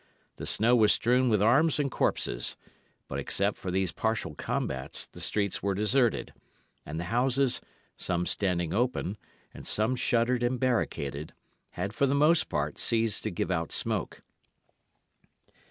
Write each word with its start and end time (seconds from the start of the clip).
The 0.37 0.47
snow 0.47 0.75
was 0.75 0.91
strewn 0.93 1.29
with 1.29 1.43
arms 1.43 1.79
and 1.79 1.91
corpses; 1.91 2.57
but 3.07 3.19
except 3.19 3.55
for 3.55 3.69
these 3.69 3.91
partial 3.91 4.33
combats 4.33 5.05
the 5.05 5.21
streets 5.21 5.61
were 5.61 5.75
deserted, 5.75 6.33
and 6.87 6.99
the 6.99 7.03
houses, 7.13 7.61
some 7.97 8.25
standing 8.25 8.73
open, 8.73 9.15
and 9.53 9.67
some 9.67 9.95
shuttered 9.95 10.41
and 10.41 10.59
barricaded, 10.59 11.33
had 11.73 11.93
for 11.93 12.07
the 12.07 12.15
most 12.15 12.49
part 12.49 12.79
ceased 12.79 13.21
to 13.25 13.29
give 13.29 13.51
out 13.51 13.71
smoke. 13.71 14.23